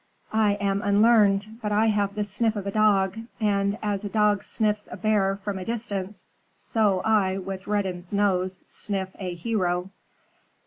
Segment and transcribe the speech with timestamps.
[0.33, 4.43] I am unlearned, but I have the sniff of a dog; and, as a dog
[4.43, 6.25] sniffs a bear from a distance;
[6.57, 9.91] so I with reddened nose sniff a hero.